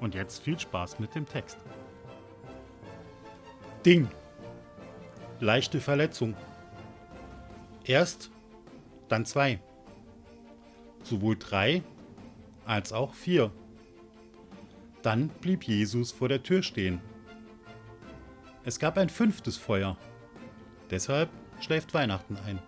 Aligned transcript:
Und 0.00 0.14
jetzt 0.14 0.42
viel 0.42 0.58
Spaß 0.58 0.98
mit 0.98 1.14
dem 1.14 1.26
Text. 1.26 1.58
Ding. 3.84 4.08
Leichte 5.40 5.80
Verletzung. 5.80 6.36
Erst, 7.84 8.30
dann 9.08 9.24
zwei. 9.24 9.60
Sowohl 11.02 11.36
drei 11.38 11.82
als 12.64 12.92
auch 12.92 13.14
vier. 13.14 13.50
Dann 15.02 15.28
blieb 15.28 15.64
Jesus 15.64 16.12
vor 16.12 16.28
der 16.28 16.42
Tür 16.42 16.62
stehen. 16.62 17.00
Es 18.64 18.78
gab 18.78 18.98
ein 18.98 19.08
fünftes 19.08 19.56
Feuer. 19.56 19.96
Deshalb 20.90 21.30
schläft 21.60 21.94
Weihnachten 21.94 22.36
ein. 22.46 22.58